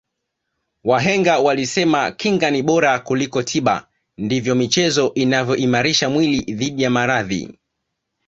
[0.83, 7.59] wahenga walisema kinga ni bora kuliko tiba ndivyo michezo inavyoimalisha mwili dhidi ya maradhi